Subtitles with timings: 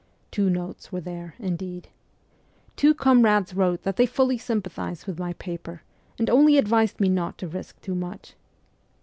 [0.31, 1.89] Two notes were there, indeed.
[2.75, 5.83] Two comrades wrote that they fully sympathized with my paper,
[6.17, 8.33] and only advised me not to risk too much.